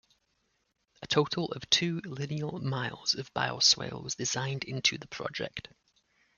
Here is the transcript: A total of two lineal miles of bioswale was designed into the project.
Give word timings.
A 1.03 1.05
total 1.07 1.51
of 1.51 1.69
two 1.69 1.99
lineal 2.03 2.59
miles 2.59 3.13
of 3.13 3.31
bioswale 3.35 4.01
was 4.01 4.15
designed 4.15 4.63
into 4.63 4.97
the 4.97 5.07
project. 5.07 5.67